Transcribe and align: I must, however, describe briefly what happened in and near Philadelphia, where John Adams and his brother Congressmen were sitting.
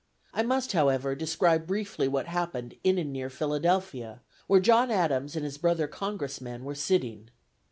I 0.33 0.41
must, 0.41 0.71
however, 0.71 1.13
describe 1.13 1.67
briefly 1.67 2.07
what 2.07 2.25
happened 2.25 2.73
in 2.83 2.97
and 2.97 3.13
near 3.13 3.29
Philadelphia, 3.29 4.21
where 4.47 4.59
John 4.59 4.89
Adams 4.89 5.35
and 5.35 5.45
his 5.45 5.59
brother 5.59 5.85
Congressmen 5.87 6.63
were 6.65 6.73
sitting. 6.73 7.29